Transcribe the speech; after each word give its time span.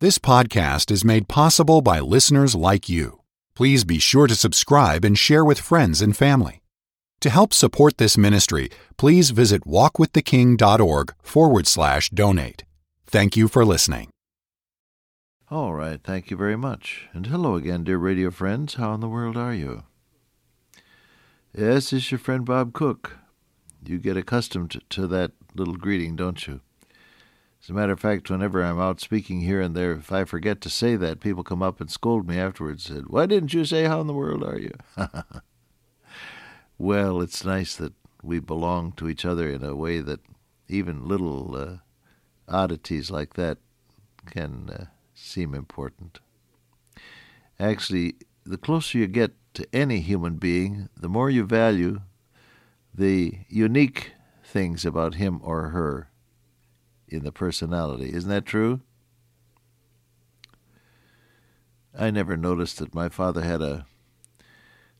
This 0.00 0.16
podcast 0.16 0.92
is 0.92 1.04
made 1.04 1.26
possible 1.26 1.80
by 1.80 1.98
listeners 1.98 2.54
like 2.54 2.88
you. 2.88 3.18
Please 3.56 3.82
be 3.82 3.98
sure 3.98 4.28
to 4.28 4.36
subscribe 4.36 5.04
and 5.04 5.18
share 5.18 5.44
with 5.44 5.58
friends 5.58 6.00
and 6.00 6.16
family. 6.16 6.62
To 7.18 7.28
help 7.28 7.52
support 7.52 7.98
this 7.98 8.16
ministry, 8.16 8.70
please 8.96 9.30
visit 9.30 9.62
walkwiththeking.org 9.64 11.14
forward 11.20 11.66
slash 11.66 12.10
donate. 12.10 12.62
Thank 13.06 13.36
you 13.36 13.48
for 13.48 13.64
listening. 13.64 14.10
All 15.50 15.74
right, 15.74 16.00
thank 16.00 16.30
you 16.30 16.36
very 16.36 16.56
much. 16.56 17.08
And 17.12 17.26
hello 17.26 17.56
again, 17.56 17.82
dear 17.82 17.98
radio 17.98 18.30
friends. 18.30 18.74
How 18.74 18.94
in 18.94 19.00
the 19.00 19.08
world 19.08 19.36
are 19.36 19.52
you? 19.52 19.82
Yes, 21.52 21.92
it's 21.92 22.12
your 22.12 22.20
friend 22.20 22.44
Bob 22.44 22.72
Cook. 22.72 23.18
You 23.84 23.98
get 23.98 24.16
accustomed 24.16 24.80
to 24.90 25.08
that 25.08 25.32
little 25.56 25.74
greeting, 25.74 26.14
don't 26.14 26.46
you? 26.46 26.60
As 27.62 27.70
a 27.70 27.72
matter 27.72 27.92
of 27.92 28.00
fact, 28.00 28.30
whenever 28.30 28.62
I'm 28.62 28.78
out 28.80 29.00
speaking 29.00 29.40
here 29.40 29.60
and 29.60 29.74
there, 29.74 29.92
if 29.92 30.12
I 30.12 30.24
forget 30.24 30.60
to 30.62 30.70
say 30.70 30.96
that, 30.96 31.20
people 31.20 31.42
come 31.42 31.62
up 31.62 31.80
and 31.80 31.90
scold 31.90 32.26
me 32.28 32.38
afterwards. 32.38 32.88
And 32.88 32.98
said, 32.98 33.08
"Why 33.08 33.26
didn't 33.26 33.52
you 33.52 33.64
say 33.64 33.84
how 33.84 34.00
in 34.00 34.06
the 34.06 34.14
world 34.14 34.42
are 34.44 34.58
you?" 34.58 34.72
well, 36.78 37.20
it's 37.20 37.44
nice 37.44 37.74
that 37.76 37.92
we 38.22 38.38
belong 38.38 38.92
to 38.92 39.08
each 39.08 39.24
other 39.24 39.50
in 39.50 39.62
a 39.62 39.76
way 39.76 40.00
that 40.00 40.20
even 40.68 41.08
little 41.08 41.56
uh, 41.56 41.76
oddities 42.48 43.10
like 43.10 43.34
that 43.34 43.58
can 44.26 44.70
uh, 44.70 44.84
seem 45.14 45.54
important. 45.54 46.20
Actually, 47.58 48.16
the 48.44 48.58
closer 48.58 48.98
you 48.98 49.06
get 49.06 49.32
to 49.54 49.66
any 49.72 50.00
human 50.00 50.36
being, 50.36 50.88
the 50.96 51.08
more 51.08 51.28
you 51.28 51.44
value 51.44 52.00
the 52.94 53.38
unique 53.48 54.12
things 54.44 54.84
about 54.84 55.14
him 55.14 55.40
or 55.42 55.68
her 55.70 56.07
in 57.08 57.24
the 57.24 57.32
personality. 57.32 58.12
Isn't 58.12 58.30
that 58.30 58.46
true? 58.46 58.80
I 61.98 62.10
never 62.10 62.36
noticed 62.36 62.78
that 62.78 62.94
my 62.94 63.08
father 63.08 63.42
had 63.42 63.60
a 63.60 63.86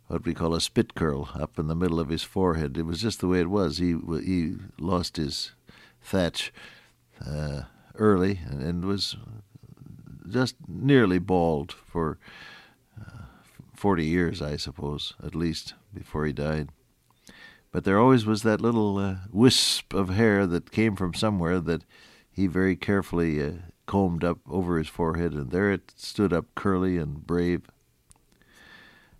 what 0.09 0.25
we 0.25 0.33
call 0.33 0.55
a 0.55 0.61
spit 0.61 0.95
curl 0.95 1.28
up 1.34 1.59
in 1.59 1.69
the 1.69 1.77
middle 1.77 2.00
of 2.00 2.09
his 2.09 2.23
forehead. 2.23 2.78
It 2.78 2.87
was 2.87 3.00
just 3.00 3.20
the 3.20 3.28
way 3.28 3.41
it 3.41 3.50
was. 3.50 3.78
He 3.78 3.97
he 4.25 4.56
lost 4.78 5.17
his 5.17 5.53
thatch 6.00 6.53
uh, 7.25 7.62
early 7.95 8.41
and 8.48 8.84
was 8.84 9.17
just 10.28 10.56
nearly 10.67 11.19
bald 11.19 11.72
for 11.72 12.19
uh, 12.98 13.25
forty 13.75 14.06
years, 14.06 14.41
I 14.41 14.56
suppose, 14.56 15.15
at 15.22 15.34
least 15.34 15.75
before 15.95 16.25
he 16.25 16.33
died. 16.33 16.70
But 17.70 17.84
there 17.84 17.98
always 17.98 18.24
was 18.24 18.42
that 18.42 18.61
little 18.61 18.98
uh, 18.98 19.16
wisp 19.30 19.92
of 19.92 20.08
hair 20.08 20.47
that 20.47 20.70
came 20.70 20.97
from 20.97 21.14
somewhere 21.14 21.61
that 21.61 21.83
he 22.30 22.47
very 22.47 22.77
carefully 22.77 23.42
uh, 23.42 23.52
combed 23.86 24.25
up 24.25 24.38
over 24.48 24.78
his 24.78 24.88
forehead, 24.88 25.33
and 25.33 25.50
there 25.50 25.70
it 25.72 25.92
stood 25.97 26.33
up 26.33 26.47
curly 26.55 26.97
and 26.97 27.27
brave. 27.27 27.62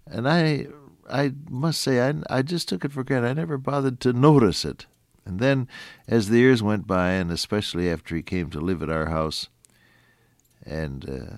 And 0.06 0.28
I, 0.28 0.68
I 1.10 1.32
must 1.50 1.80
say, 1.82 2.00
I, 2.00 2.14
I 2.30 2.42
just 2.42 2.68
took 2.68 2.84
it 2.84 2.92
for 2.92 3.05
granted. 3.05 3.28
I 3.28 3.32
never 3.34 3.58
bothered 3.58 4.00
to 4.00 4.12
notice 4.12 4.64
it. 4.64 4.86
And 5.27 5.40
then, 5.40 5.68
as 6.06 6.28
the 6.28 6.38
years 6.38 6.62
went 6.62 6.86
by, 6.86 7.10
and 7.10 7.30
especially 7.30 7.90
after 7.90 8.16
he 8.16 8.22
came 8.22 8.48
to 8.50 8.60
live 8.60 8.83
at 8.83 8.88
our 8.88 9.06
house, 9.06 9.48
and 10.64 11.05
uh, 11.08 11.34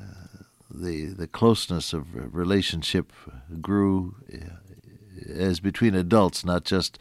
the 0.72 1.06
the 1.06 1.26
closeness 1.26 1.92
of 1.92 2.14
relationship 2.34 3.12
grew 3.60 4.14
uh, 4.32 4.69
as 5.28 5.60
between 5.60 5.94
adults, 5.94 6.44
not 6.44 6.64
just 6.64 6.98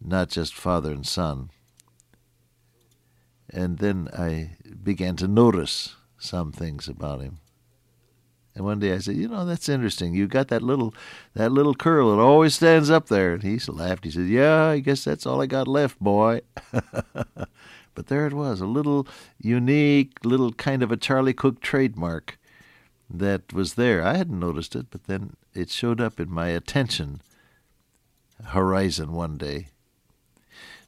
not 0.00 0.28
just 0.28 0.54
father 0.54 0.92
and 0.92 1.06
son. 1.06 1.50
And 3.50 3.78
then 3.78 4.08
I 4.16 4.56
began 4.82 5.16
to 5.16 5.28
notice 5.28 5.96
some 6.18 6.52
things 6.52 6.88
about 6.88 7.20
him. 7.20 7.38
And 8.54 8.64
one 8.64 8.80
day 8.80 8.92
I 8.92 8.98
said, 8.98 9.16
"You 9.16 9.28
know, 9.28 9.44
that's 9.44 9.68
interesting. 9.68 10.14
You 10.14 10.26
got 10.26 10.48
that 10.48 10.62
little 10.62 10.92
that 11.34 11.52
little 11.52 11.74
curl 11.74 12.10
that 12.10 12.20
always 12.20 12.56
stands 12.56 12.90
up 12.90 13.06
there." 13.08 13.34
And 13.34 13.42
he 13.42 13.58
laughed. 13.68 14.04
He 14.04 14.10
said, 14.10 14.26
"Yeah, 14.26 14.64
I 14.64 14.80
guess 14.80 15.04
that's 15.04 15.26
all 15.26 15.40
I 15.40 15.46
got 15.46 15.68
left, 15.68 16.00
boy." 16.00 16.40
but 17.94 18.06
there 18.06 18.26
it 18.26 18.32
was, 18.32 18.60
a 18.60 18.66
little 18.66 19.06
unique, 19.40 20.18
little 20.24 20.52
kind 20.52 20.82
of 20.82 20.90
a 20.90 20.96
Charlie 20.96 21.32
Cook 21.32 21.60
trademark 21.60 22.36
that 23.08 23.52
was 23.52 23.74
there. 23.74 24.02
I 24.02 24.16
hadn't 24.16 24.40
noticed 24.40 24.74
it, 24.74 24.86
but 24.90 25.04
then 25.04 25.36
it 25.54 25.70
showed 25.70 26.00
up 26.00 26.18
in 26.18 26.30
my 26.30 26.48
attention 26.48 27.20
horizon 28.46 29.12
one 29.12 29.36
day. 29.36 29.68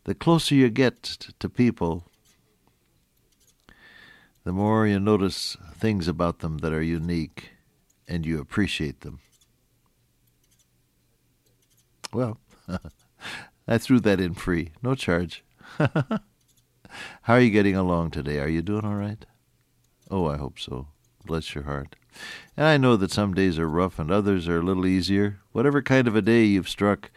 The 0.05 0.15
closer 0.15 0.55
you 0.55 0.71
get 0.71 1.03
to 1.39 1.49
people, 1.49 2.05
the 4.45 4.53
more 4.53 4.87
you 4.87 4.99
notice 4.99 5.57
things 5.75 6.09
about 6.09 6.39
them 6.39 6.59
that 6.59 6.73
are 6.73 6.83
unique 6.83 7.51
and 8.09 8.25
you 8.25 8.41
appreciate 8.41 9.01
them. 9.01 9.21
Well, 12.13 12.39
I 13.69 13.79
threw 13.79 14.01
that 14.01 14.21
in 14.21 14.35
free, 14.35 14.73
no 14.83 14.95
charge. 14.95 15.45
How 15.79 17.35
are 17.35 17.41
you 17.41 17.51
getting 17.51 17.77
along 17.77 18.11
today? 18.11 18.41
Are 18.41 18.49
you 18.49 18.63
doing 18.63 18.85
all 18.85 18.97
right? 18.97 19.25
Oh, 20.11 20.27
I 20.27 20.37
hope 20.39 20.59
so. 20.59 20.89
Bless 21.25 21.55
your 21.55 21.65
heart. 21.65 21.95
And 22.57 22.67
I 22.67 22.77
know 22.77 22.97
that 22.97 23.13
some 23.13 23.35
days 23.35 23.59
are 23.59 23.69
rough 23.69 23.99
and 23.99 24.11
others 24.11 24.49
are 24.49 24.59
a 24.59 24.63
little 24.63 24.87
easier. 24.87 25.39
Whatever 25.53 25.83
kind 25.83 26.09
of 26.09 26.17
a 26.17 26.23
day 26.23 26.45
you've 26.45 26.69
struck, 26.69 27.11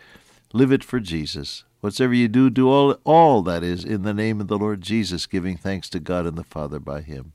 Live 0.56 0.72
it 0.72 0.84
for 0.84 1.00
Jesus. 1.00 1.64
Whatsoever 1.82 2.14
you 2.14 2.28
do, 2.28 2.52
do 2.52 2.70
all, 2.70 2.96
all 3.04 3.42
that 3.42 3.64
is 3.64 3.84
in 3.84 4.04
the 4.04 4.14
name 4.14 4.40
of 4.40 4.48
the 4.48 4.58
Lord 4.58 4.82
Jesus, 4.82 5.26
giving 5.26 5.58
thanks 5.58 5.90
to 5.90 6.00
God 6.00 6.28
and 6.28 6.38
the 6.38 6.44
Father 6.44 6.80
by 6.80 7.02
Him. 7.02 7.34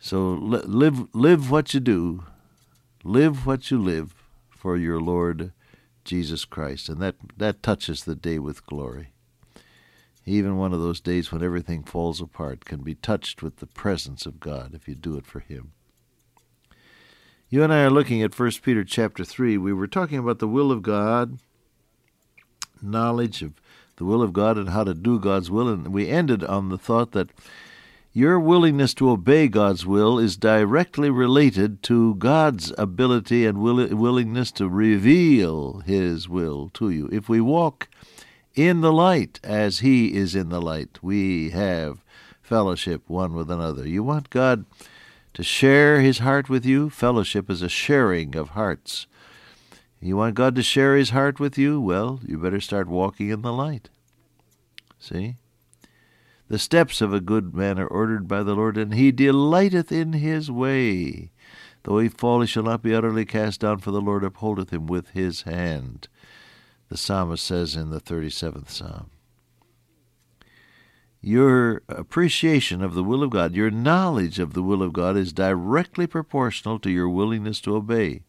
So 0.00 0.32
live, 0.32 1.06
live 1.14 1.48
what 1.48 1.72
you 1.72 1.78
do, 1.78 2.24
live 3.04 3.46
what 3.46 3.70
you 3.70 3.78
live 3.80 4.14
for 4.50 4.76
your 4.76 5.00
Lord 5.00 5.52
Jesus 6.04 6.44
Christ, 6.44 6.88
and 6.88 7.00
that, 7.00 7.14
that 7.36 7.62
touches 7.62 8.02
the 8.02 8.16
day 8.16 8.40
with 8.40 8.66
glory. 8.66 9.12
Even 10.26 10.56
one 10.56 10.72
of 10.72 10.80
those 10.80 11.00
days 11.00 11.30
when 11.30 11.42
everything 11.42 11.84
falls 11.84 12.20
apart 12.20 12.64
can 12.64 12.82
be 12.82 12.96
touched 12.96 13.44
with 13.44 13.58
the 13.58 13.66
presence 13.66 14.26
of 14.26 14.40
God 14.40 14.74
if 14.74 14.88
you 14.88 14.96
do 14.96 15.16
it 15.16 15.24
for 15.24 15.38
Him. 15.38 15.70
You 17.48 17.62
and 17.62 17.72
I 17.72 17.84
are 17.84 17.90
looking 17.90 18.22
at 18.22 18.36
1 18.36 18.50
Peter 18.62 18.82
chapter 18.82 19.24
3. 19.24 19.56
We 19.56 19.72
were 19.72 19.86
talking 19.86 20.18
about 20.18 20.40
the 20.40 20.48
will 20.48 20.72
of 20.72 20.82
God 20.82 21.38
knowledge 22.82 23.42
of 23.42 23.52
the 23.96 24.04
will 24.04 24.22
of 24.22 24.32
God 24.32 24.58
and 24.58 24.70
how 24.70 24.84
to 24.84 24.94
do 24.94 25.18
God's 25.18 25.50
will. 25.50 25.68
And 25.68 25.88
we 25.88 26.08
ended 26.08 26.42
on 26.44 26.68
the 26.68 26.78
thought 26.78 27.12
that 27.12 27.30
your 28.14 28.38
willingness 28.38 28.92
to 28.94 29.10
obey 29.10 29.48
God's 29.48 29.86
will 29.86 30.18
is 30.18 30.36
directly 30.36 31.08
related 31.08 31.82
to 31.84 32.14
God's 32.16 32.70
ability 32.76 33.46
and 33.46 33.58
will, 33.58 33.86
willingness 33.96 34.52
to 34.52 34.68
reveal 34.68 35.80
His 35.86 36.28
will 36.28 36.70
to 36.74 36.90
you. 36.90 37.08
If 37.10 37.30
we 37.30 37.40
walk 37.40 37.88
in 38.54 38.82
the 38.82 38.92
light 38.92 39.40
as 39.42 39.78
He 39.78 40.14
is 40.14 40.34
in 40.34 40.50
the 40.50 40.60
light, 40.60 40.98
we 41.00 41.50
have 41.50 42.04
fellowship 42.42 43.02
one 43.08 43.34
with 43.34 43.50
another. 43.50 43.88
You 43.88 44.02
want 44.02 44.28
God 44.28 44.66
to 45.32 45.42
share 45.42 46.02
His 46.02 46.18
heart 46.18 46.50
with 46.50 46.66
you? 46.66 46.90
Fellowship 46.90 47.48
is 47.48 47.62
a 47.62 47.68
sharing 47.70 48.36
of 48.36 48.50
hearts. 48.50 49.06
You 50.04 50.16
want 50.16 50.34
God 50.34 50.56
to 50.56 50.64
share 50.64 50.96
his 50.96 51.10
heart 51.10 51.38
with 51.38 51.56
you? 51.56 51.80
Well, 51.80 52.18
you 52.26 52.36
better 52.36 52.60
start 52.60 52.88
walking 52.88 53.28
in 53.28 53.42
the 53.42 53.52
light. 53.52 53.88
See? 54.98 55.36
The 56.48 56.58
steps 56.58 57.00
of 57.00 57.14
a 57.14 57.20
good 57.20 57.54
man 57.54 57.78
are 57.78 57.86
ordered 57.86 58.26
by 58.26 58.42
the 58.42 58.54
Lord, 58.56 58.76
and 58.76 58.94
he 58.94 59.12
delighteth 59.12 59.92
in 59.92 60.12
his 60.14 60.50
way. 60.50 61.30
Though 61.84 62.00
he 62.00 62.08
fall, 62.08 62.40
he 62.40 62.48
shall 62.48 62.64
not 62.64 62.82
be 62.82 62.92
utterly 62.92 63.24
cast 63.24 63.60
down, 63.60 63.78
for 63.78 63.92
the 63.92 64.00
Lord 64.00 64.24
upholdeth 64.24 64.72
him 64.72 64.88
with 64.88 65.10
his 65.10 65.42
hand. 65.42 66.08
The 66.88 66.96
psalmist 66.96 67.44
says 67.44 67.76
in 67.76 67.90
the 67.90 68.00
37th 68.00 68.70
psalm. 68.70 69.10
Your 71.20 71.82
appreciation 71.88 72.82
of 72.82 72.94
the 72.94 73.04
will 73.04 73.22
of 73.22 73.30
God, 73.30 73.54
your 73.54 73.70
knowledge 73.70 74.40
of 74.40 74.54
the 74.54 74.64
will 74.64 74.82
of 74.82 74.92
God, 74.92 75.16
is 75.16 75.32
directly 75.32 76.08
proportional 76.08 76.80
to 76.80 76.90
your 76.90 77.08
willingness 77.08 77.60
to 77.60 77.76
obey. 77.76 78.22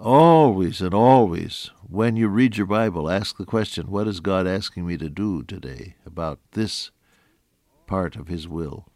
Always 0.00 0.80
and 0.80 0.94
always, 0.94 1.70
when 1.86 2.16
you 2.16 2.28
read 2.28 2.56
your 2.56 2.66
Bible, 2.66 3.10
ask 3.10 3.36
the 3.36 3.44
question, 3.44 3.90
What 3.90 4.08
is 4.08 4.20
God 4.20 4.46
asking 4.46 4.86
me 4.86 4.96
to 4.96 5.10
do 5.10 5.42
today 5.42 5.96
about 6.06 6.38
this 6.52 6.90
part 7.86 8.16
of 8.16 8.28
His 8.28 8.48
will? 8.48 8.86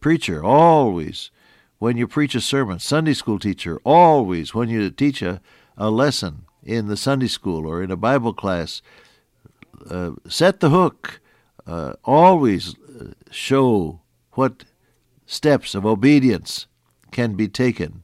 Preacher, 0.00 0.42
always, 0.42 1.30
when 1.78 1.96
you 1.96 2.08
preach 2.08 2.34
a 2.34 2.40
sermon, 2.40 2.78
Sunday 2.78 3.14
school 3.14 3.38
teacher, 3.38 3.78
always, 3.84 4.54
when 4.54 4.68
you 4.68 4.90
teach 4.90 5.22
a, 5.22 5.40
a 5.76 5.90
lesson 5.90 6.46
in 6.62 6.88
the 6.88 6.96
Sunday 6.96 7.28
school 7.28 7.66
or 7.66 7.82
in 7.82 7.90
a 7.90 7.96
Bible 7.96 8.32
class, 8.32 8.82
uh, 9.88 10.12
set 10.28 10.60
the 10.60 10.70
hook. 10.70 11.20
Uh, 11.66 11.94
always 12.04 12.74
uh, 12.78 13.12
show 13.30 14.00
what 14.32 14.64
steps 15.24 15.74
of 15.74 15.86
obedience 15.86 16.66
can 17.10 17.34
be 17.34 17.48
taken 17.48 18.03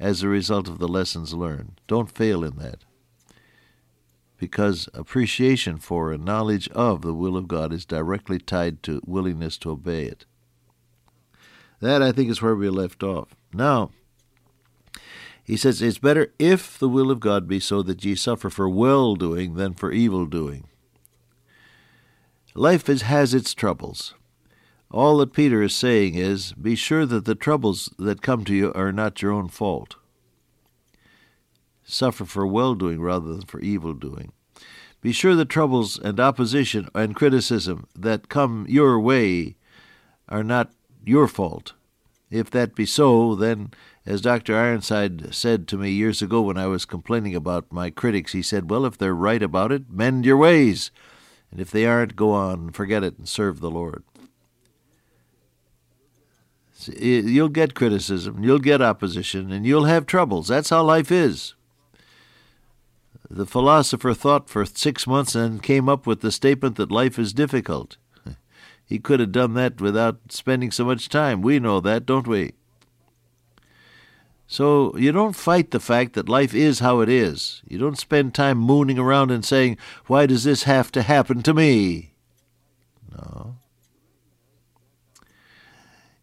as 0.00 0.22
a 0.22 0.28
result 0.28 0.66
of 0.66 0.78
the 0.78 0.88
lessons 0.88 1.34
learned. 1.34 1.80
Don't 1.86 2.10
fail 2.10 2.42
in 2.42 2.56
that. 2.56 2.84
Because 4.38 4.88
appreciation 4.94 5.76
for 5.76 6.10
and 6.10 6.24
knowledge 6.24 6.68
of 6.70 7.02
the 7.02 7.12
will 7.12 7.36
of 7.36 7.46
God 7.46 7.72
is 7.74 7.84
directly 7.84 8.38
tied 8.38 8.82
to 8.84 9.02
willingness 9.04 9.58
to 9.58 9.70
obey 9.70 10.06
it. 10.06 10.24
That, 11.80 12.02
I 12.02 12.12
think, 12.12 12.30
is 12.30 12.40
where 12.40 12.56
we 12.56 12.70
left 12.70 13.02
off. 13.02 13.36
Now, 13.52 13.90
he 15.44 15.56
says, 15.56 15.82
It's 15.82 15.98
better 15.98 16.32
if 16.38 16.78
the 16.78 16.88
will 16.88 17.10
of 17.10 17.20
God 17.20 17.46
be 17.46 17.60
so 17.60 17.82
that 17.82 18.02
ye 18.04 18.14
suffer 18.14 18.48
for 18.48 18.68
well 18.68 19.14
doing 19.16 19.54
than 19.54 19.74
for 19.74 19.92
evil 19.92 20.24
doing. 20.24 20.64
Life 22.54 22.88
is, 22.88 23.02
has 23.02 23.34
its 23.34 23.52
troubles. 23.52 24.14
All 24.90 25.18
that 25.18 25.32
Peter 25.32 25.62
is 25.62 25.74
saying 25.74 26.16
is, 26.16 26.52
be 26.54 26.74
sure 26.74 27.06
that 27.06 27.24
the 27.24 27.36
troubles 27.36 27.92
that 27.98 28.22
come 28.22 28.44
to 28.44 28.54
you 28.54 28.72
are 28.74 28.90
not 28.90 29.22
your 29.22 29.30
own 29.30 29.48
fault. 29.48 29.94
Suffer 31.84 32.24
for 32.24 32.46
well 32.46 32.74
doing 32.74 33.00
rather 33.00 33.28
than 33.28 33.42
for 33.42 33.60
evil 33.60 33.94
doing. 33.94 34.32
Be 35.00 35.12
sure 35.12 35.34
the 35.34 35.44
troubles 35.44 35.98
and 35.98 36.18
opposition 36.18 36.88
and 36.94 37.14
criticism 37.16 37.86
that 37.94 38.28
come 38.28 38.66
your 38.68 38.98
way 38.98 39.56
are 40.28 40.44
not 40.44 40.72
your 41.04 41.28
fault. 41.28 41.72
If 42.30 42.50
that 42.50 42.74
be 42.74 42.86
so, 42.86 43.34
then, 43.34 43.70
as 44.04 44.20
Dr. 44.20 44.56
Ironside 44.56 45.34
said 45.34 45.66
to 45.68 45.78
me 45.78 45.90
years 45.90 46.20
ago 46.20 46.42
when 46.42 46.58
I 46.58 46.66
was 46.66 46.84
complaining 46.84 47.34
about 47.34 47.72
my 47.72 47.90
critics, 47.90 48.32
he 48.32 48.42
said, 48.42 48.70
Well, 48.70 48.84
if 48.84 48.98
they're 48.98 49.14
right 49.14 49.42
about 49.42 49.72
it, 49.72 49.90
mend 49.90 50.26
your 50.26 50.36
ways. 50.36 50.90
And 51.50 51.60
if 51.60 51.70
they 51.70 51.86
aren't, 51.86 52.14
go 52.14 52.30
on, 52.32 52.70
forget 52.70 53.02
it, 53.02 53.18
and 53.18 53.28
serve 53.28 53.60
the 53.60 53.70
Lord. 53.70 54.04
You'll 56.88 57.48
get 57.48 57.74
criticism, 57.74 58.42
you'll 58.42 58.58
get 58.58 58.80
opposition, 58.80 59.52
and 59.52 59.66
you'll 59.66 59.84
have 59.84 60.06
troubles. 60.06 60.48
That's 60.48 60.70
how 60.70 60.82
life 60.82 61.10
is. 61.10 61.54
The 63.28 63.46
philosopher 63.46 64.12
thought 64.12 64.50
for 64.50 64.64
six 64.66 65.06
months 65.06 65.34
and 65.34 65.62
came 65.62 65.88
up 65.88 66.06
with 66.06 66.20
the 66.20 66.32
statement 66.32 66.76
that 66.76 66.90
life 66.90 67.18
is 67.18 67.32
difficult. 67.32 67.96
He 68.84 68.98
could 68.98 69.20
have 69.20 69.30
done 69.30 69.54
that 69.54 69.80
without 69.80 70.18
spending 70.30 70.72
so 70.72 70.84
much 70.84 71.08
time. 71.08 71.42
We 71.42 71.60
know 71.60 71.78
that, 71.78 72.06
don't 72.06 72.26
we? 72.26 72.54
So 74.48 74.96
you 74.96 75.12
don't 75.12 75.36
fight 75.36 75.70
the 75.70 75.78
fact 75.78 76.14
that 76.14 76.28
life 76.28 76.54
is 76.54 76.80
how 76.80 76.98
it 76.98 77.08
is. 77.08 77.62
You 77.68 77.78
don't 77.78 77.96
spend 77.96 78.34
time 78.34 78.58
mooning 78.58 78.98
around 78.98 79.30
and 79.30 79.44
saying, 79.44 79.78
Why 80.08 80.26
does 80.26 80.42
this 80.42 80.64
have 80.64 80.90
to 80.90 81.02
happen 81.02 81.44
to 81.44 81.54
me? 81.54 82.14
No. 83.12 83.54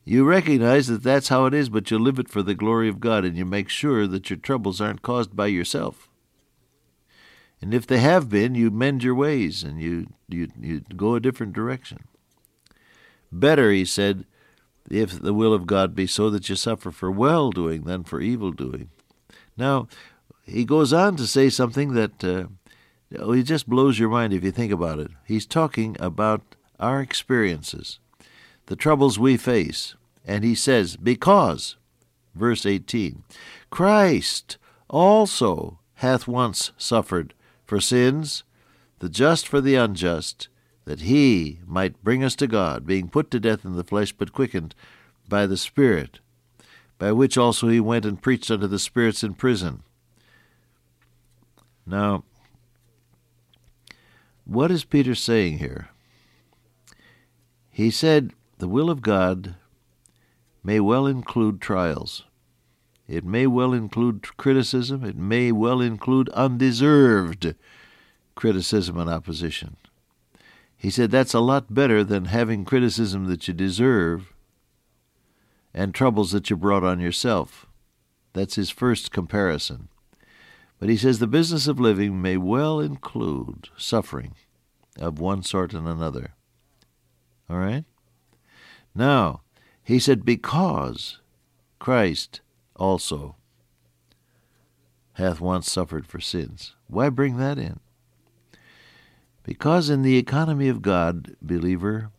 You 0.09 0.23
recognize 0.23 0.87
that 0.87 1.03
that's 1.03 1.27
how 1.27 1.47
it 1.47 1.53
is, 1.53 1.67
but 1.67 1.91
you 1.91 1.99
live 1.99 2.17
it 2.17 2.29
for 2.29 2.41
the 2.41 2.55
glory 2.55 2.87
of 2.87 3.01
God, 3.01 3.25
and 3.25 3.35
you 3.35 3.43
make 3.43 3.67
sure 3.67 4.07
that 4.07 4.29
your 4.29 4.37
troubles 4.37 4.79
aren't 4.79 5.01
caused 5.01 5.35
by 5.35 5.47
yourself. 5.47 6.07
And 7.61 7.73
if 7.73 7.85
they 7.85 7.97
have 7.97 8.29
been, 8.29 8.55
you 8.55 8.71
mend 8.71 9.03
your 9.03 9.15
ways 9.15 9.63
and 9.63 9.81
you, 9.81 10.07
you, 10.29 10.47
you 10.61 10.79
go 10.95 11.15
a 11.15 11.19
different 11.19 11.51
direction. 11.51 12.05
Better, 13.33 13.69
he 13.69 13.83
said, 13.83 14.23
if 14.89 15.19
the 15.19 15.33
will 15.33 15.53
of 15.53 15.67
God 15.67 15.93
be 15.93 16.07
so 16.07 16.29
that 16.29 16.47
you 16.47 16.55
suffer 16.55 16.89
for 16.91 17.11
well 17.11 17.51
doing 17.51 17.81
than 17.83 18.05
for 18.05 18.21
evil 18.21 18.53
doing. 18.53 18.89
Now, 19.57 19.89
he 20.45 20.63
goes 20.63 20.93
on 20.93 21.17
to 21.17 21.27
say 21.27 21.49
something 21.49 21.91
that 21.95 22.23
uh, 22.23 22.45
oh, 23.19 23.33
it 23.33 23.43
just 23.43 23.67
blows 23.67 23.99
your 23.99 24.07
mind 24.07 24.31
if 24.31 24.45
you 24.45 24.51
think 24.51 24.71
about 24.71 24.99
it. 24.99 25.11
He's 25.25 25.45
talking 25.45 25.97
about 25.99 26.55
our 26.79 27.01
experiences, 27.01 27.99
the 28.67 28.77
troubles 28.77 29.19
we 29.19 29.35
face. 29.35 29.95
And 30.27 30.43
he 30.43 30.53
says, 30.53 30.97
Because, 30.97 31.77
verse 32.35 32.65
18, 32.65 33.23
Christ 33.69 34.57
also 34.89 35.79
hath 35.95 36.27
once 36.27 36.71
suffered 36.77 37.33
for 37.65 37.79
sins, 37.79 38.43
the 38.99 39.09
just 39.09 39.47
for 39.47 39.61
the 39.61 39.75
unjust, 39.75 40.49
that 40.83 41.01
he 41.01 41.59
might 41.65 42.03
bring 42.03 42.23
us 42.23 42.35
to 42.35 42.47
God, 42.47 42.85
being 42.85 43.07
put 43.07 43.31
to 43.31 43.39
death 43.39 43.63
in 43.63 43.75
the 43.75 43.83
flesh, 43.83 44.11
but 44.11 44.33
quickened 44.33 44.75
by 45.29 45.45
the 45.45 45.57
Spirit, 45.57 46.19
by 46.99 47.11
which 47.13 47.37
also 47.37 47.69
he 47.69 47.79
went 47.79 48.05
and 48.05 48.21
preached 48.21 48.51
unto 48.51 48.67
the 48.67 48.79
spirits 48.79 49.23
in 49.23 49.33
prison. 49.33 49.83
Now, 51.85 52.23
what 54.43 54.71
is 54.71 54.83
Peter 54.83 55.15
saying 55.15 55.59
here? 55.59 55.89
He 57.69 57.91
said 57.91 58.33
the 58.57 58.67
will 58.67 58.89
of 58.89 59.01
God 59.01 59.55
may 60.67 60.81
well 60.81 61.07
include 61.07 61.61
trials. 61.61 62.25
It 63.07 63.23
may 63.23 63.47
well 63.47 63.71
include 63.71 64.35
criticism. 64.35 65.01
It 65.05 65.15
may 65.15 65.49
well 65.53 65.79
include 65.79 66.27
undeserved 66.31 67.55
criticism 68.35 68.97
and 68.97 69.09
opposition. 69.09 69.77
He 70.75 70.89
said 70.89 71.09
that's 71.09 71.33
a 71.33 71.39
lot 71.39 71.73
better 71.73 72.03
than 72.03 72.25
having 72.25 72.65
criticism 72.65 73.27
that 73.27 73.47
you 73.47 73.53
deserve 73.53 74.33
and 75.73 75.95
troubles 75.95 76.31
that 76.31 76.49
you 76.49 76.57
brought 76.57 76.83
on 76.83 76.99
yourself. 76.99 77.65
That's 78.33 78.55
his 78.55 78.69
first 78.69 79.09
comparison. 79.09 79.87
But 80.79 80.89
he 80.89 80.97
says 80.97 81.19
the 81.19 81.27
business 81.27 81.67
of 81.67 81.79
living 81.79 82.21
may 82.21 82.35
well 82.35 82.81
include 82.81 83.69
suffering 83.77 84.35
of 84.99 85.17
one 85.17 85.43
sort 85.43 85.73
and 85.73 85.87
another. 85.87 86.33
All 87.49 87.57
right? 87.57 87.85
Now, 88.93 89.43
he 89.87 89.99
said, 89.99 90.25
because 90.25 91.19
Christ 91.79 92.41
also 92.75 93.37
hath 95.13 95.39
once 95.39 95.71
suffered 95.71 96.05
for 96.05 96.19
sins. 96.19 96.75
Why 96.87 97.07
bring 97.07 97.37
that 97.37 97.57
in? 97.57 97.79
Because 99.43 99.89
in 99.89 100.01
the 100.01 100.17
economy 100.17 100.67
of 100.67 100.81
God, 100.81 101.37
believer, 101.41 102.11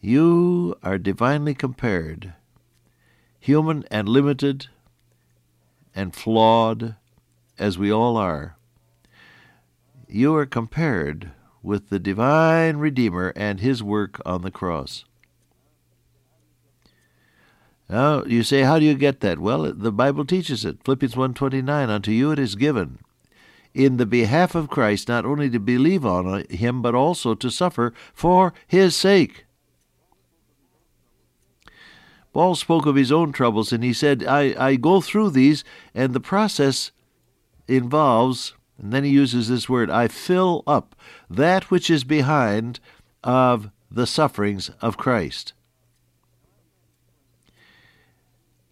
you 0.00 0.74
are 0.82 0.98
divinely 0.98 1.54
compared, 1.54 2.34
human 3.38 3.84
and 3.88 4.08
limited 4.08 4.66
and 5.94 6.12
flawed 6.12 6.96
as 7.56 7.78
we 7.78 7.92
all 7.92 8.16
are. 8.16 8.56
You 10.08 10.34
are 10.34 10.44
compared 10.44 11.30
with 11.62 11.88
the 11.88 12.00
divine 12.00 12.78
Redeemer 12.78 13.32
and 13.36 13.60
his 13.60 13.80
work 13.80 14.20
on 14.26 14.42
the 14.42 14.50
cross. 14.50 15.04
Now 17.88 18.24
you 18.24 18.42
say, 18.42 18.62
how 18.62 18.78
do 18.78 18.84
you 18.84 18.94
get 18.94 19.20
that? 19.20 19.38
Well, 19.38 19.72
the 19.72 19.92
Bible 19.92 20.24
teaches 20.24 20.64
it. 20.64 20.82
Philippians 20.84 21.14
1.29, 21.14 21.88
Unto 21.88 22.10
you 22.10 22.32
it 22.32 22.38
is 22.38 22.56
given, 22.56 22.98
in 23.74 23.96
the 23.96 24.06
behalf 24.06 24.54
of 24.54 24.70
Christ, 24.70 25.08
not 25.08 25.24
only 25.24 25.48
to 25.50 25.60
believe 25.60 26.04
on 26.04 26.44
him, 26.50 26.82
but 26.82 26.94
also 26.94 27.34
to 27.34 27.50
suffer 27.50 27.92
for 28.12 28.52
his 28.66 28.96
sake. 28.96 29.44
Paul 32.32 32.54
spoke 32.54 32.84
of 32.86 32.96
his 32.96 33.12
own 33.12 33.32
troubles, 33.32 33.72
and 33.72 33.82
he 33.82 33.92
said, 33.92 34.24
I, 34.24 34.54
I 34.58 34.76
go 34.76 35.00
through 35.00 35.30
these, 35.30 35.64
and 35.94 36.12
the 36.12 36.20
process 36.20 36.90
involves, 37.66 38.54
and 38.78 38.92
then 38.92 39.04
he 39.04 39.10
uses 39.10 39.48
this 39.48 39.68
word, 39.68 39.90
I 39.90 40.08
fill 40.08 40.62
up 40.66 40.94
that 41.30 41.70
which 41.70 41.88
is 41.88 42.04
behind 42.04 42.80
of 43.24 43.70
the 43.90 44.06
sufferings 44.06 44.70
of 44.82 44.98
Christ. 44.98 45.54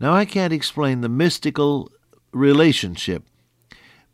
Now, 0.04 0.12
I 0.12 0.26
can't 0.26 0.52
explain 0.52 1.00
the 1.00 1.08
mystical 1.08 1.90
relationship 2.30 3.24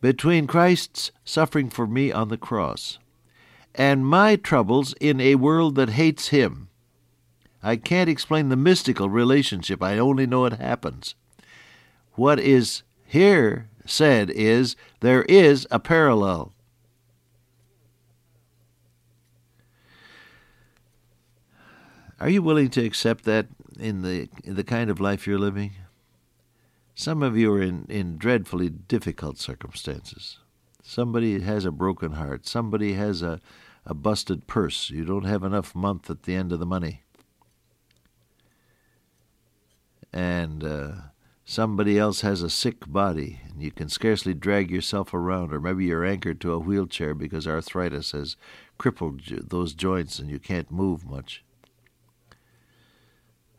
between 0.00 0.46
Christ's 0.46 1.10
suffering 1.24 1.68
for 1.68 1.84
me 1.84 2.12
on 2.12 2.28
the 2.28 2.36
cross 2.36 3.00
and 3.74 4.06
my 4.06 4.36
troubles 4.36 4.94
in 5.00 5.20
a 5.20 5.34
world 5.34 5.74
that 5.74 5.88
hates 5.88 6.28
him. 6.28 6.68
I 7.60 7.74
can't 7.74 8.08
explain 8.08 8.50
the 8.50 8.56
mystical 8.56 9.10
relationship. 9.10 9.82
I 9.82 9.98
only 9.98 10.28
know 10.28 10.44
it 10.44 10.60
happens. 10.60 11.16
What 12.12 12.38
is 12.38 12.84
here 13.04 13.68
said 13.84 14.30
is 14.30 14.76
there 15.00 15.24
is 15.24 15.66
a 15.72 15.80
parallel. 15.80 16.52
Are 22.20 22.28
you 22.28 22.42
willing 22.42 22.70
to 22.70 22.84
accept 22.84 23.24
that 23.24 23.48
in 23.80 24.02
the 24.02 24.28
in 24.44 24.54
the 24.54 24.64
kind 24.64 24.90
of 24.90 25.00
life 25.00 25.26
you're 25.26 25.38
living? 25.38 25.72
Some 26.94 27.22
of 27.22 27.36
you 27.36 27.52
are 27.54 27.62
in, 27.62 27.86
in 27.88 28.18
dreadfully 28.18 28.68
difficult 28.68 29.38
circumstances. 29.38 30.38
Somebody 30.82 31.40
has 31.40 31.64
a 31.64 31.70
broken 31.70 32.12
heart. 32.12 32.46
Somebody 32.46 32.92
has 32.92 33.22
a, 33.22 33.40
a 33.86 33.94
busted 33.94 34.46
purse. 34.46 34.90
You 34.90 35.04
don't 35.04 35.24
have 35.24 35.42
enough 35.42 35.74
month 35.74 36.10
at 36.10 36.24
the 36.24 36.34
end 36.34 36.52
of 36.52 36.58
the 36.58 36.66
money. 36.66 37.02
And 40.12 40.64
uh, 40.64 40.92
somebody 41.44 41.98
else 41.98 42.20
has 42.20 42.42
a 42.42 42.50
sick 42.50 42.86
body, 42.86 43.40
and 43.48 43.62
you 43.62 43.70
can 43.70 43.88
scarcely 43.88 44.34
drag 44.34 44.70
yourself 44.70 45.14
around, 45.14 45.52
or 45.52 45.60
maybe 45.60 45.86
you're 45.86 46.04
anchored 46.04 46.40
to 46.42 46.52
a 46.52 46.58
wheelchair 46.58 47.14
because 47.14 47.46
arthritis 47.46 48.12
has 48.12 48.36
crippled 48.76 49.22
those 49.48 49.72
joints 49.72 50.18
and 50.18 50.28
you 50.28 50.38
can't 50.38 50.70
move 50.70 51.06
much. 51.08 51.44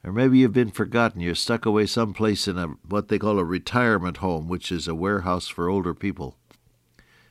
Or 0.04 0.12
maybe 0.12 0.40
you've 0.40 0.54
been 0.54 0.72
forgotten. 0.72 1.22
You're 1.22 1.36
stuck 1.36 1.66
away 1.66 1.86
someplace 1.86 2.48
in 2.48 2.58
a 2.58 2.68
what 2.88 3.08
they 3.08 3.20
call 3.20 3.38
a 3.38 3.46
retirement 3.46 4.18
home, 4.18 4.48
which 4.48 4.72
is 4.72 4.88
a 4.88 4.96
warehouse 4.96 5.48
for 5.48 5.70
older 5.70 5.94
people. 5.94 6.36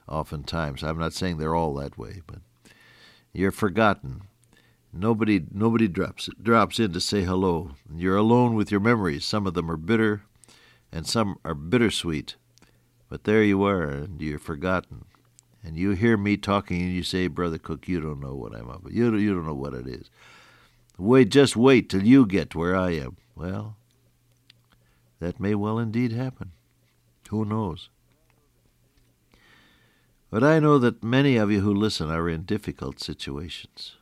Oftentimes, 0.08 0.82
I'm 0.82 0.98
not 0.98 1.12
saying 1.12 1.38
they're 1.38 1.54
all 1.54 1.74
that 1.74 1.98
way, 1.98 2.22
but 2.26 2.38
you're 3.32 3.50
forgotten. 3.50 4.22
Nobody 4.92 5.44
nobody 5.52 5.86
drops 5.88 6.28
drops 6.40 6.80
in 6.80 6.92
to 6.92 7.00
say 7.00 7.22
hello. 7.22 7.72
You're 7.94 8.16
alone 8.16 8.54
with 8.54 8.70
your 8.70 8.80
memories. 8.80 9.24
Some 9.24 9.46
of 9.46 9.54
them 9.54 9.70
are 9.70 9.76
bitter 9.76 10.22
and 10.92 11.06
some 11.06 11.38
are 11.44 11.54
bittersweet. 11.54 12.36
But 13.08 13.24
there 13.24 13.42
you 13.42 13.62
are 13.64 13.84
and 13.84 14.20
you're 14.20 14.38
forgotten. 14.38 15.04
And 15.62 15.76
you 15.76 15.90
hear 15.90 16.16
me 16.16 16.36
talking 16.36 16.80
and 16.80 16.92
you 16.92 17.02
say, 17.02 17.26
Brother 17.26 17.58
Cook, 17.58 17.86
you 17.86 18.00
don't 18.00 18.20
know 18.20 18.34
what 18.34 18.54
I'm 18.54 18.70
up. 18.70 18.82
You 18.90 19.14
you 19.16 19.34
don't 19.34 19.46
know 19.46 19.54
what 19.54 19.74
it 19.74 19.86
is. 19.86 20.10
Wait, 21.00 21.30
just 21.30 21.56
wait 21.56 21.88
till 21.88 22.02
you 22.02 22.26
get 22.26 22.54
where 22.54 22.76
I 22.76 22.90
am. 22.90 23.16
Well, 23.34 23.76
that 25.18 25.40
may 25.40 25.54
well 25.54 25.78
indeed 25.78 26.12
happen. 26.12 26.52
Who 27.30 27.46
knows? 27.46 27.88
But 30.30 30.44
I 30.44 30.60
know 30.60 30.78
that 30.78 31.02
many 31.02 31.36
of 31.36 31.50
you 31.50 31.60
who 31.60 31.72
listen 31.72 32.10
are 32.10 32.28
in 32.28 32.42
difficult 32.42 33.00
situations. 33.00 33.96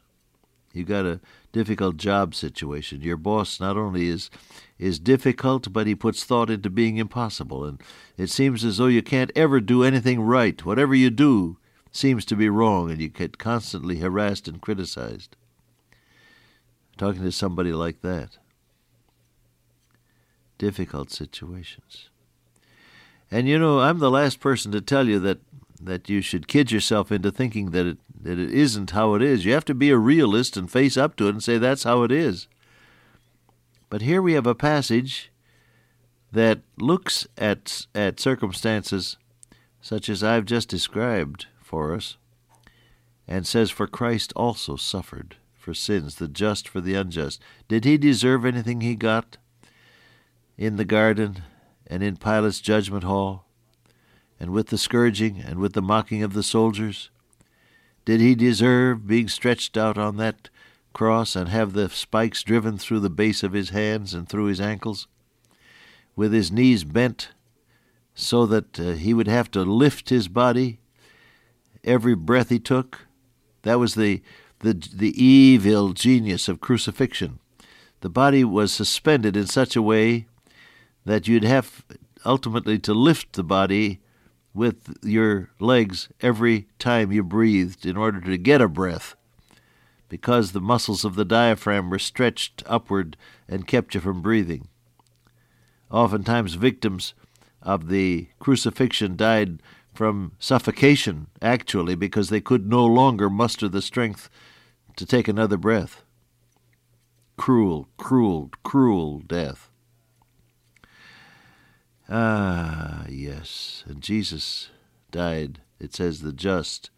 You 0.73 0.85
got 0.85 1.07
a 1.07 1.21
difficult 1.53 1.99
job 1.99 2.35
situation. 2.35 3.01
Your 3.01 3.17
boss 3.17 3.61
not 3.61 3.77
only 3.77 4.09
is 4.09 4.29
is 4.77 4.99
difficult, 4.99 5.73
but 5.73 5.87
he 5.87 5.95
puts 5.95 6.25
thought 6.25 6.51
into 6.51 6.69
being 6.69 6.97
impossible, 6.97 7.65
and 7.65 7.81
it 8.17 8.29
seems 8.29 8.65
as 8.65 8.79
though 8.79 8.87
you 8.87 9.03
can't 9.03 9.33
ever 9.37 9.61
do 9.61 9.85
anything 9.85 10.21
right. 10.21 10.65
Whatever 10.65 10.97
you 10.97 11.11
do 11.11 11.59
seems 11.93 12.25
to 12.25 12.37
be 12.37 12.49
wrong, 12.49 12.91
and 12.91 13.01
you 13.01 13.09
get 13.09 13.39
constantly 13.39 13.99
harassed 14.01 14.49
and 14.49 14.61
criticized. 14.61 15.37
Talking 16.99 17.23
to 17.23 17.33
somebody 17.33 17.73
like 17.73 18.03
that. 18.03 18.39
Difficult 20.59 21.11
situations. 21.13 22.11
And 23.31 23.49
you 23.49 23.59
know, 23.59 23.81
I'm 23.81 24.01
the 24.01 24.11
last 24.11 24.41
person 24.41 24.73
to 24.73 24.81
tell 24.81 25.09
you 25.09 25.21
that 25.21 25.39
that 25.81 26.09
you 26.09 26.21
should 26.21 26.49
kid 26.49 26.73
yourself 26.73 27.13
into 27.13 27.31
thinking 27.31 27.71
that 27.71 27.87
it 27.87 27.99
that 28.21 28.37
it 28.37 28.51
isn't 28.53 28.91
how 28.91 29.15
it 29.15 29.23
is. 29.23 29.45
You 29.45 29.53
have 29.53 29.65
to 29.67 29.75
be 29.75 29.91
a 29.91 29.97
realist 29.97 30.57
and 30.57 30.69
face 30.71 30.97
up 30.97 31.15
to 31.17 31.29
it 31.29 31.31
and 31.31 31.43
say 31.43 31.57
that's 31.57 31.85
how 31.85 32.03
it 32.03 32.11
is. 32.11 32.49
But 33.89 34.03
here 34.03 34.21
we 34.21 34.33
have 34.33 34.47
a 34.47 34.55
passage 34.57 35.31
that 36.33 36.63
looks 36.79 37.29
at 37.37 37.87
at 37.95 38.19
circumstances 38.19 39.17
such 39.81 40.09
as 40.09 40.25
I've 40.25 40.47
just 40.47 40.69
described 40.69 41.47
for 41.63 41.95
us 41.95 42.17
and 43.29 43.47
says 43.47 43.71
for 43.71 43.87
Christ 43.87 44.33
also 44.35 44.75
suffered 44.75 45.37
for 45.69 45.75
sins 45.75 46.15
the 46.15 46.29
just 46.29 46.67
for 46.67 46.81
the 46.81 46.95
unjust. 46.95 47.43
Did 47.69 47.85
he 47.85 47.99
deserve 47.99 48.47
anything 48.47 48.81
he 48.81 48.95
got 48.95 49.37
in 50.57 50.77
the 50.77 50.85
garden 50.87 51.43
and 51.87 52.03
in 52.03 52.17
Pilate's 52.17 52.61
judgment 52.61 53.05
hall? 53.05 53.45
and 54.41 54.51
with 54.51 54.69
the 54.69 54.79
scourging 54.79 55.41
and 55.41 55.59
with 55.59 55.73
the 55.73 55.83
mocking 55.83 56.23
of 56.23 56.33
the 56.33 56.43
soldiers? 56.43 57.11
Did 58.05 58.21
he 58.21 58.35
deserve 58.35 59.07
being 59.07 59.29
stretched 59.29 59.77
out 59.77 59.99
on 59.99 60.17
that 60.17 60.49
cross 60.93 61.37
and 61.37 61.49
have 61.49 61.73
the 61.73 61.89
spikes 61.91 62.43
driven 62.43 62.79
through 62.79 63.01
the 63.01 63.11
base 63.11 63.43
of 63.43 63.53
his 63.53 63.71
hands 63.71 64.15
and 64.15 64.29
through 64.29 64.47
his 64.47 64.61
ankles, 64.61 65.07
with 66.17 66.33
his 66.33 66.51
knees 66.51 66.85
bent 66.85 67.31
so 68.15 68.47
that 68.47 68.81
uh, 68.81 68.93
he 68.93 69.13
would 69.13 69.29
have 69.29 69.51
to 69.51 69.63
lift 69.63 70.09
his 70.09 70.29
body 70.29 70.81
every 71.85 72.15
breath 72.15 72.49
he 72.49 72.59
took? 72.59 73.07
That 73.63 73.79
was 73.79 73.95
the, 73.95 74.23
the, 74.61 74.75
the 74.95 75.23
evil 75.23 75.93
genius 75.93 76.49
of 76.49 76.61
crucifixion. 76.61 77.39
The 78.01 78.09
body 78.09 78.45
was 78.45 78.73
suspended 78.73 79.37
in 79.37 79.47
such 79.47 79.77
a 79.77 79.83
way 79.83 80.27
that 81.05 81.27
you'd 81.27 81.45
have 81.45 81.85
ultimately 82.25 82.79
to 82.81 82.95
lift 82.95 83.33
the 83.33 83.45
body 83.45 84.01
with 84.55 84.97
your 85.03 85.51
legs 85.61 86.09
every 86.21 86.67
time 86.79 87.13
you 87.13 87.23
breathed 87.23 87.87
in 87.87 87.97
order 87.97 88.21
to 88.21 88.37
get 88.37 88.61
a 88.61 88.69
breath, 88.69 89.15
because 90.09 90.53
the 90.53 90.61
muscles 90.61 91.05
of 91.05 91.15
the 91.15 91.25
diaphragm 91.25 91.91
were 91.91 91.99
stretched 91.99 92.63
upward 92.67 93.17
and 93.49 93.69
kept 93.69 93.95
you 93.95 94.01
from 94.01 94.23
breathing. 94.23 94.69
Oftentimes, 95.91 96.55
victims 96.55 97.15
of 97.63 97.89
the 97.89 98.29
crucifixion 98.39 99.17
died 99.17 99.63
from 99.99 100.31
suffocation, 100.39 101.27
actually, 101.43 101.97
because 101.97 102.29
they 102.29 102.41
could 102.41 102.69
no 102.69 102.87
longer 102.87 103.29
muster 103.29 103.67
the 103.69 103.83
strength 103.83 104.31
to 104.95 105.05
take 105.05 105.27
another 105.27 105.57
breath. 105.57 106.05
Cruel, 107.37 107.89
cruel, 107.97 108.49
cruel 108.63 109.19
death. 109.19 109.73
Ah, 112.09 113.07
yes. 113.09 113.83
And 113.89 114.01
Jesus 114.01 114.71
died, 115.11 115.63
it 115.81 115.93
says, 115.97 116.21
the 116.21 116.33
just 116.33 116.91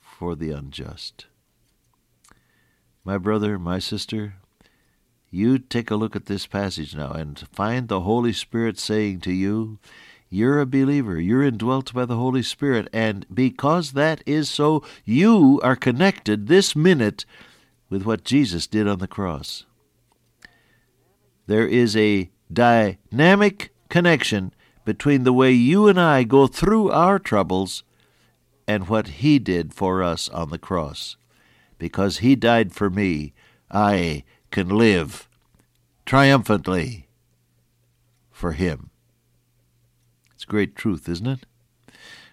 for 0.00 0.34
the 0.34 0.50
unjust. 0.50 1.26
My 3.04 3.16
brother, 3.16 3.60
my 3.60 3.78
sister, 3.78 4.34
you 5.30 5.60
take 5.60 5.92
a 5.92 5.96
look 5.96 6.16
at 6.16 6.26
this 6.26 6.48
passage 6.48 6.96
now 6.96 7.12
and 7.12 7.38
find 7.52 7.86
the 7.86 8.00
Holy 8.00 8.32
Spirit 8.32 8.76
saying 8.76 9.20
to 9.20 9.32
you, 9.32 9.78
You're 10.28 10.60
a 10.60 10.66
believer. 10.66 11.20
You're 11.20 11.44
indwelt 11.44 11.94
by 11.94 12.04
the 12.04 12.16
Holy 12.16 12.42
Spirit. 12.42 12.88
And 12.92 13.26
because 13.32 13.92
that 13.92 14.22
is 14.26 14.50
so, 14.50 14.82
you 15.04 15.60
are 15.62 15.76
connected 15.76 16.46
this 16.46 16.74
minute 16.74 17.24
with 17.88 18.02
what 18.02 18.24
Jesus 18.24 18.66
did 18.66 18.88
on 18.88 18.98
the 18.98 19.06
cross. 19.06 19.64
There 21.46 21.66
is 21.66 21.96
a 21.96 22.30
dynamic 22.52 23.72
connection 23.88 24.52
between 24.84 25.24
the 25.24 25.32
way 25.32 25.52
you 25.52 25.86
and 25.86 26.00
I 26.00 26.24
go 26.24 26.46
through 26.46 26.90
our 26.90 27.18
troubles 27.18 27.84
and 28.66 28.88
what 28.88 29.08
He 29.08 29.38
did 29.38 29.72
for 29.72 30.02
us 30.02 30.28
on 30.28 30.50
the 30.50 30.58
cross. 30.58 31.16
Because 31.78 32.18
He 32.18 32.34
died 32.34 32.72
for 32.72 32.90
me, 32.90 33.32
I 33.70 34.24
can 34.50 34.68
live 34.68 35.28
triumphantly 36.04 37.08
for 38.32 38.52
Him. 38.52 38.90
Great 40.46 40.76
truth, 40.76 41.08
isn't 41.08 41.26
it? 41.26 41.46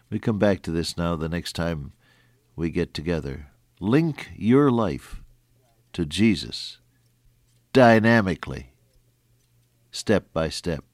We 0.10 0.20
come 0.20 0.38
back 0.38 0.62
to 0.64 0.72
this 0.72 0.98
now 0.98 1.16
the 1.16 1.30
next 1.30 1.54
time 1.54 1.94
we 2.56 2.70
get 2.70 2.94
together. 2.94 3.48
Link 3.80 4.30
your 4.36 4.70
life 4.70 5.24
to 5.94 6.06
Jesus 6.06 6.78
dynamically, 7.74 8.74
step 9.92 10.32
by 10.32 10.50
step. 10.50 10.86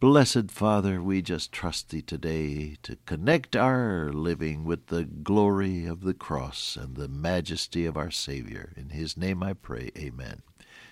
Blessed 0.00 0.50
Father, 0.50 1.00
we 1.00 1.22
just 1.22 1.52
trust 1.52 1.90
Thee 1.90 2.02
today 2.02 2.76
to 2.82 2.96
connect 3.06 3.54
our 3.54 4.10
living 4.12 4.64
with 4.64 4.86
the 4.86 5.04
glory 5.04 5.86
of 5.86 6.00
the 6.00 6.14
cross 6.14 6.76
and 6.80 6.96
the 6.96 7.06
majesty 7.06 7.86
of 7.86 7.96
our 7.96 8.10
Savior. 8.10 8.72
In 8.76 8.88
His 8.88 9.16
name 9.16 9.42
I 9.42 9.52
pray, 9.52 9.90
Amen. 9.96 10.42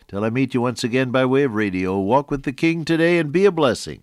Till 0.07 0.25
I 0.25 0.31
meet 0.31 0.55
you 0.55 0.61
once 0.61 0.85
again 0.85 1.11
by 1.11 1.25
way 1.25 1.43
of 1.43 1.55
radio, 1.55 1.99
walk 1.99 2.31
with 2.31 2.45
the 2.45 2.53
King 2.53 2.85
today 2.85 3.19
and 3.19 3.33
be 3.33 3.47
a 3.47 3.51
blessing. 3.51 4.03